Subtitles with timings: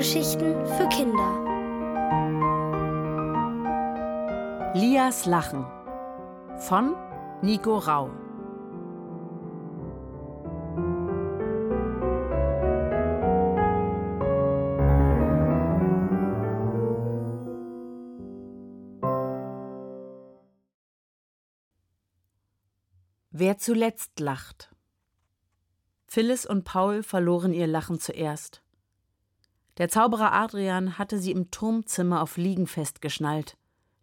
[0.00, 1.44] Hörgeschichten für Kinder.
[4.72, 5.66] Lias Lachen
[6.56, 6.96] von
[7.42, 8.08] Nico Rau.
[23.32, 24.74] Wer zuletzt lacht.
[26.06, 28.59] Phyllis und Paul verloren ihr Lachen zuerst.
[29.78, 33.56] Der Zauberer Adrian hatte sie im Turmzimmer auf Liegen festgeschnallt,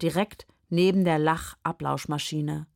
[0.00, 2.66] direkt neben der Lach-Ablauschmaschine.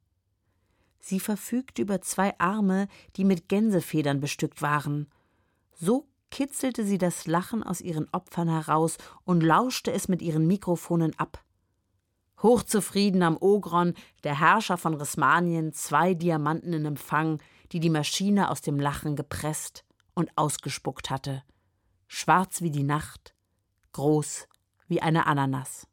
[1.00, 5.08] Sie verfügte über zwei Arme, die mit Gänsefedern bestückt waren.
[5.72, 11.16] So kitzelte sie das Lachen aus ihren Opfern heraus und lauschte es mit ihren Mikrofonen
[11.18, 11.42] ab.
[12.42, 13.94] Hochzufrieden am Ogron,
[14.24, 17.40] der Herrscher von Rismanien, zwei Diamanten in Empfang,
[17.72, 21.42] die die Maschine aus dem Lachen gepresst und ausgespuckt hatte.
[22.06, 23.34] Schwarz wie die Nacht,
[23.92, 24.48] groß
[24.88, 25.86] wie eine Ananas.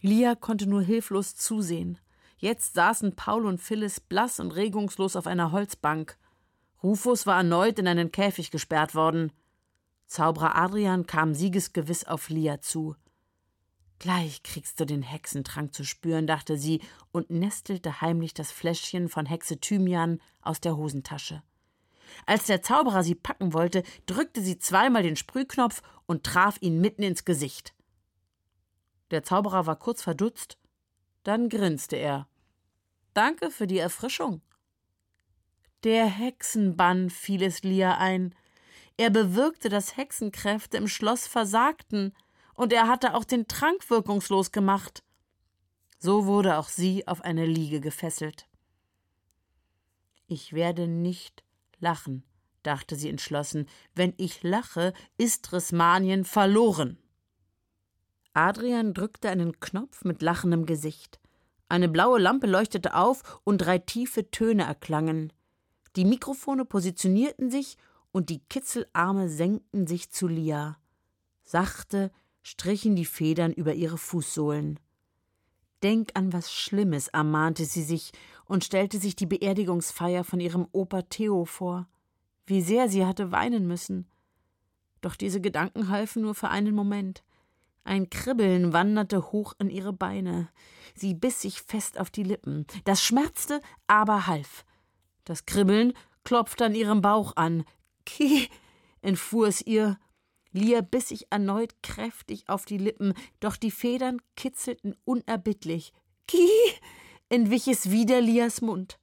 [0.00, 1.98] Lia konnte nur hilflos zusehen.
[2.36, 6.18] Jetzt saßen Paul und Phyllis blass und regungslos auf einer Holzbank.
[6.82, 9.32] Rufus war erneut in einen Käfig gesperrt worden.
[10.06, 12.96] Zauberer Adrian kam siegesgewiss auf Lia zu.
[13.98, 19.24] Gleich kriegst du den Hexentrank zu spüren, dachte sie und nestelte heimlich das Fläschchen von
[19.24, 21.42] Hexe Thymian aus der Hosentasche.
[22.26, 27.02] Als der Zauberer sie packen wollte, drückte sie zweimal den Sprühknopf und traf ihn mitten
[27.02, 27.74] ins Gesicht.
[29.10, 30.58] Der Zauberer war kurz verdutzt,
[31.22, 32.28] dann grinste er.
[33.12, 34.42] Danke für die Erfrischung.
[35.84, 38.34] Der Hexenbann fiel es Lia ein.
[38.96, 42.14] Er bewirkte, dass Hexenkräfte im Schloss versagten,
[42.54, 45.02] und er hatte auch den Trank wirkungslos gemacht.
[45.98, 48.46] So wurde auch sie auf eine Liege gefesselt.
[50.26, 51.43] Ich werde nicht
[51.84, 52.24] lachen,
[52.64, 53.68] dachte sie entschlossen.
[53.94, 56.98] Wenn ich lache, ist Rismanien verloren.
[58.32, 61.20] Adrian drückte einen Knopf mit lachendem Gesicht.
[61.68, 65.32] Eine blaue Lampe leuchtete auf und drei tiefe Töne erklangen.
[65.94, 67.76] Die Mikrofone positionierten sich
[68.10, 70.78] und die Kitzelarme senkten sich zu Lia.
[71.44, 72.10] Sachte
[72.42, 74.80] strichen die Federn über ihre Fußsohlen.
[75.82, 78.12] Denk an was Schlimmes, ermahnte sie sich
[78.46, 81.88] und stellte sich die Beerdigungsfeier von ihrem Opa Theo vor.
[82.46, 84.06] Wie sehr sie hatte weinen müssen.
[85.00, 87.22] Doch diese Gedanken halfen nur für einen Moment.
[87.84, 90.48] Ein Kribbeln wanderte hoch in ihre Beine.
[90.94, 92.66] Sie biss sich fest auf die Lippen.
[92.84, 94.64] Das schmerzte, aber half.
[95.24, 95.92] Das Kribbeln
[96.24, 97.64] klopfte an ihrem Bauch an.
[98.06, 98.48] Ki,
[99.02, 99.98] entfuhr es ihr
[100.54, 105.92] Lia biss sich erneut kräftig auf die Lippen, doch die Federn kitzelten unerbittlich.
[106.28, 106.48] Ki!
[107.34, 109.00] Entwich es wieder Lias Mund.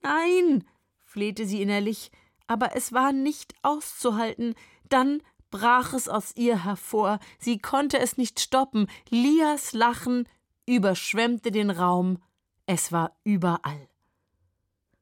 [0.00, 0.64] Nein!
[1.04, 2.10] flehte sie innerlich,
[2.46, 4.54] aber es war nicht auszuhalten.
[4.88, 7.18] Dann brach es aus ihr hervor.
[7.38, 8.88] Sie konnte es nicht stoppen.
[9.10, 10.26] Lias Lachen
[10.66, 12.22] überschwemmte den Raum.
[12.64, 13.88] Es war überall.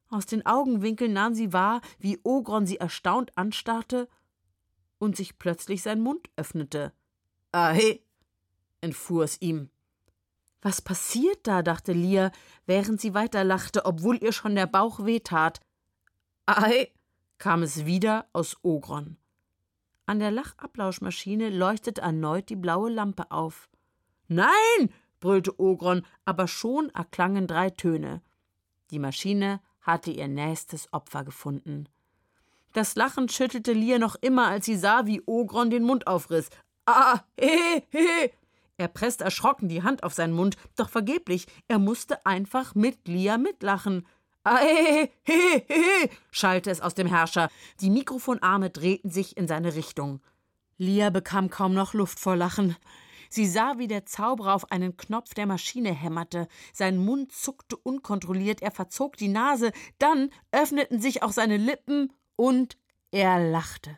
[0.09, 4.09] Aus den Augenwinkeln nahm sie wahr, wie Ogron sie erstaunt anstarrte
[4.99, 6.93] und sich plötzlich sein Mund öffnete.
[7.53, 8.01] Ahe,
[8.81, 9.69] entfuhr es ihm.
[10.67, 11.61] Was passiert da?
[11.63, 12.29] dachte Lia,
[12.65, 15.61] während sie weiterlachte, obwohl ihr schon der Bauch wehtat.
[16.45, 16.89] Ahe,
[17.37, 19.15] kam es wieder aus Ogron.
[20.07, 23.69] An der Lachablauschmaschine leuchtete erneut die blaue Lampe auf.
[24.27, 24.89] Nein!
[25.21, 28.21] brüllte Ogron, aber schon erklangen drei Töne.
[28.91, 31.87] Die Maschine hatte ihr nächstes Opfer gefunden.
[32.73, 36.49] Das Lachen schüttelte Lia noch immer, als sie sah, wie Ogron den Mund aufriss.
[36.85, 38.31] Ah, he, he.
[38.77, 43.37] Er presste erschrocken die Hand auf seinen Mund, doch vergeblich, er musste einfach mit Lia
[43.37, 44.05] mitlachen.
[44.43, 47.49] Ah, he, he, he, schallte es aus dem Herrscher.
[47.81, 50.21] Die Mikrofonarme drehten sich in seine Richtung.
[50.77, 52.75] Lia bekam kaum noch Luft vor Lachen.
[53.29, 56.47] Sie sah, wie der Zauberer auf einen Knopf der Maschine hämmerte.
[56.71, 62.77] Sein Mund zuckte unkontrolliert, er verzog die Nase, dann öffneten sich auch seine Lippen und
[63.11, 63.97] er lachte.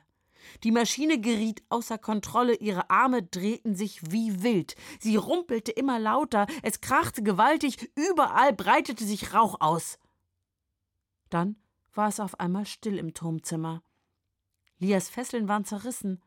[0.64, 4.76] Die Maschine geriet außer Kontrolle, ihre Arme drehten sich wie wild.
[5.00, 10.00] Sie rumpelte immer lauter, es krachte gewaltig, überall breitete sich Rauch aus.
[11.30, 11.56] Dann
[11.94, 13.84] war es auf einmal still im Turmzimmer.
[14.80, 16.22] Lias Fesseln waren zerrissen.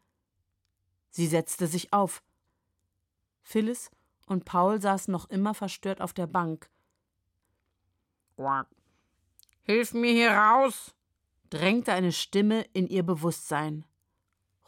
[1.10, 2.22] Sie setzte sich auf.
[3.42, 3.90] Phyllis
[4.26, 6.70] und Paul saßen noch immer verstört auf der Bank.
[9.62, 10.94] Hilf mir hier raus,
[11.50, 13.84] drängte eine Stimme in ihr Bewusstsein.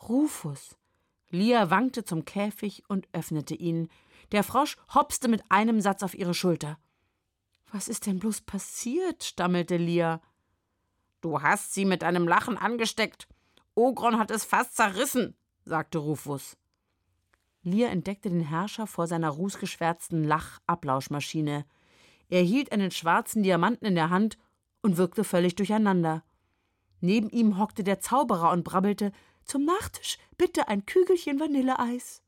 [0.03, 0.77] Rufus.
[1.31, 3.89] Lia wankte zum Käfig und öffnete ihn.
[4.33, 6.79] Der Frosch hopste mit einem Satz auf ihre Schulter.
[7.73, 9.25] Was ist denn bloß passiert?
[9.25, 10.21] stammelte Lia.
[11.21, 13.27] Du hast sie mit deinem Lachen angesteckt.
[13.75, 16.57] Ogron hat es fast zerrissen, sagte Rufus.
[17.63, 21.65] Lia entdeckte den Herrscher vor seiner rußgeschwärzten Lachablauschmaschine.
[22.29, 24.39] Er hielt einen schwarzen Diamanten in der Hand
[24.83, 26.23] und wirkte völlig durcheinander.
[27.01, 29.13] Neben ihm hockte der Zauberer und brabbelte
[29.45, 32.23] Zum Nachtisch bitte ein Kügelchen Vanilleeis.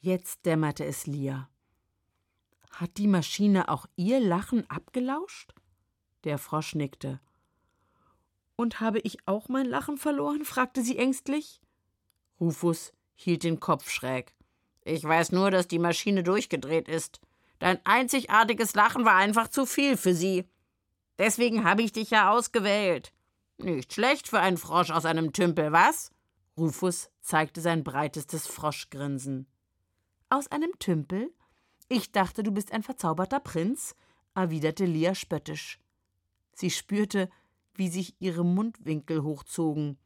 [0.00, 1.48] Jetzt dämmerte es Lia.
[2.70, 5.54] Hat die Maschine auch ihr Lachen abgelauscht?
[6.24, 7.20] Der Frosch nickte.
[8.54, 10.44] Und habe ich auch mein Lachen verloren?
[10.44, 11.60] fragte sie ängstlich.
[12.40, 14.34] Rufus hielt den Kopf schräg.
[14.82, 17.20] Ich weiß nur, dass die Maschine durchgedreht ist.
[17.58, 20.44] Dein einzigartiges Lachen war einfach zu viel für sie.
[21.18, 23.12] Deswegen habe ich dich ja ausgewählt.
[23.58, 26.10] Nicht schlecht für einen Frosch aus einem Tümpel, was?
[26.56, 29.46] Rufus zeigte sein breitestes Froschgrinsen.
[30.28, 31.32] Aus einem Tümpel?
[31.88, 33.94] Ich dachte, du bist ein verzauberter Prinz,
[34.34, 35.78] erwiderte Lia spöttisch.
[36.52, 37.30] Sie spürte,
[37.74, 39.98] wie sich ihre Mundwinkel hochzogen.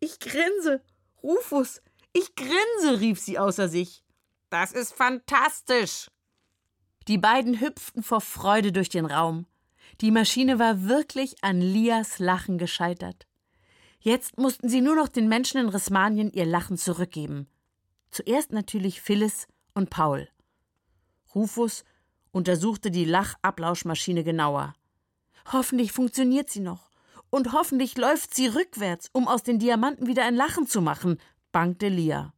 [0.00, 0.82] Ich grinse,
[1.22, 1.80] Rufus,
[2.12, 4.04] ich grinse, rief sie außer sich.
[4.50, 6.10] Das ist fantastisch.
[7.08, 9.46] Die beiden hüpften vor Freude durch den Raum.
[10.00, 13.26] Die Maschine war wirklich an Lias Lachen gescheitert.
[14.00, 17.48] Jetzt mussten sie nur noch den Menschen in Rismanien ihr Lachen zurückgeben.
[18.10, 20.28] Zuerst natürlich Phyllis und Paul.
[21.34, 21.84] Rufus
[22.30, 24.74] untersuchte die Lachablauschmaschine genauer.
[25.52, 26.90] Hoffentlich funktioniert sie noch.
[27.30, 31.18] Und hoffentlich läuft sie rückwärts, um aus den Diamanten wieder ein Lachen zu machen,
[31.50, 32.32] bangte Lia.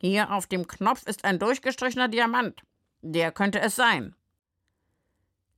[0.00, 2.62] Hier auf dem Knopf ist ein durchgestrichener Diamant.
[3.02, 4.14] Der könnte es sein.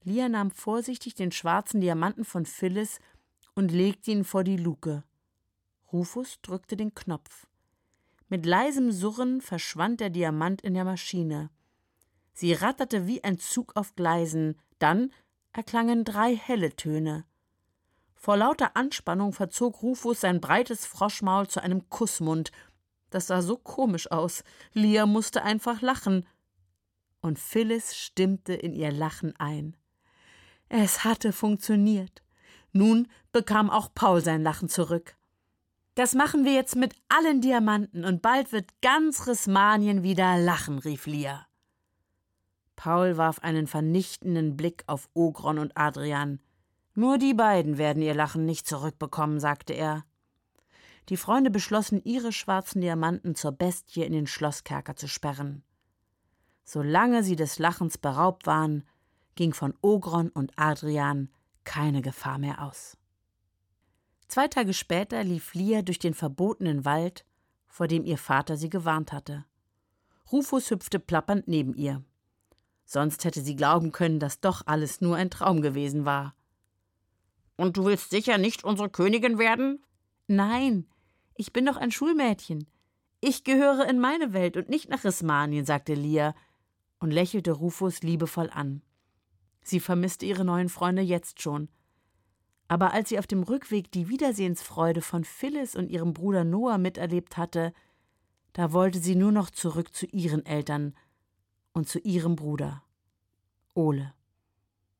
[0.06, 3.00] Lia nahm vorsichtig den schwarzen Diamanten von Phyllis
[3.56, 5.02] und legte ihn vor die Luke.
[5.92, 7.48] Rufus drückte den Knopf.
[8.28, 11.50] Mit leisem Surren verschwand der Diamant in der Maschine.
[12.34, 15.12] Sie ratterte wie ein Zug auf Gleisen, dann
[15.52, 17.24] erklangen drei helle Töne.
[18.14, 22.52] Vor lauter Anspannung verzog Rufus sein breites Froschmaul zu einem Kussmund.
[23.10, 24.44] Das sah so komisch aus.
[24.72, 26.28] Lia musste einfach lachen.
[27.20, 29.76] Und Phyllis stimmte in ihr Lachen ein.
[30.68, 32.22] Es hatte funktioniert.
[32.72, 35.16] Nun bekam auch Paul sein Lachen zurück.
[35.94, 41.06] Das machen wir jetzt mit allen Diamanten und bald wird ganz Rismanien wieder lachen, rief
[41.06, 41.46] Lia.
[42.76, 46.40] Paul warf einen vernichtenden Blick auf Ogron und Adrian.
[46.94, 50.04] Nur die beiden werden ihr Lachen nicht zurückbekommen, sagte er.
[51.08, 55.62] Die Freunde beschlossen, ihre schwarzen Diamanten zur Bestie in den Schlosskerker zu sperren.
[56.64, 58.84] Solange sie des Lachens beraubt waren,
[59.36, 61.30] ging von Ogron und Adrian
[61.64, 62.96] keine Gefahr mehr aus.
[64.28, 67.24] Zwei Tage später lief Lia durch den verbotenen Wald,
[67.68, 69.44] vor dem ihr Vater sie gewarnt hatte.
[70.32, 72.02] Rufus hüpfte plappernd neben ihr.
[72.84, 76.34] Sonst hätte sie glauben können, dass doch alles nur ein Traum gewesen war.
[77.56, 79.84] Und du willst sicher nicht unsere Königin werden?
[80.26, 80.86] Nein,
[81.34, 82.66] ich bin doch ein Schulmädchen.
[83.20, 86.34] Ich gehöre in meine Welt und nicht nach Rismanien, sagte Lia
[86.98, 88.82] und lächelte Rufus liebevoll an.
[89.66, 91.68] Sie vermisste ihre neuen Freunde jetzt schon.
[92.68, 97.36] Aber als sie auf dem Rückweg die Wiedersehensfreude von Phyllis und ihrem Bruder Noah miterlebt
[97.36, 97.72] hatte,
[98.52, 100.94] da wollte sie nur noch zurück zu ihren Eltern
[101.72, 102.84] und zu ihrem Bruder.
[103.74, 104.14] Ole.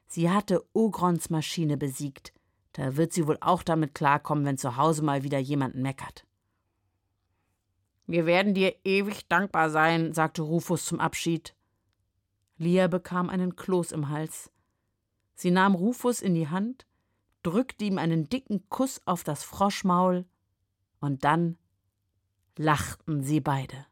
[0.09, 2.33] Sie hatte Ogrons Maschine besiegt.
[2.73, 6.27] Da wird sie wohl auch damit klarkommen, wenn zu Hause mal wieder jemand meckert.
[8.09, 11.55] Wir werden dir ewig dankbar sein, sagte Rufus zum Abschied.
[12.59, 14.51] Lia bekam einen Kloß im Hals.
[15.37, 16.87] Sie nahm Rufus in die Hand,
[17.43, 20.25] drückte ihm einen dicken Kuss auf das Froschmaul,
[20.99, 21.59] und dann
[22.57, 23.87] lachten sie beide.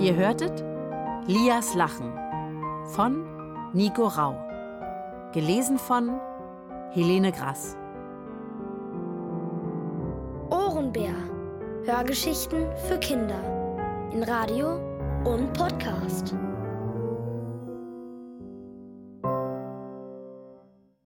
[0.00, 0.64] Ihr hörtet
[1.28, 2.12] Lias Lachen
[2.94, 3.24] von
[3.72, 4.34] Nico Rau.
[5.32, 6.20] Gelesen von
[6.92, 7.76] Helene Grass.
[10.96, 11.14] Ohrenbär.
[11.84, 13.40] Hörgeschichten für Kinder.
[14.12, 14.76] In Radio
[15.24, 16.34] und Podcast.